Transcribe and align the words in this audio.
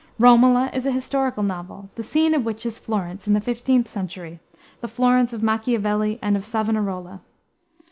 Romola 0.17 0.71
is 0.73 0.87
a 0.87 0.91
historical 0.91 1.43
novel, 1.43 1.91
the 1.93 2.01
scene 2.01 2.33
of 2.33 2.43
which 2.43 2.65
is 2.65 2.79
Florence, 2.79 3.27
in 3.27 3.35
the 3.35 3.39
15th 3.39 3.87
century, 3.87 4.39
the 4.79 4.87
Florence 4.87 5.31
of 5.31 5.41
Macchiavelli 5.43 6.17
and 6.23 6.35
of 6.35 6.43
Savonarola. 6.43 7.21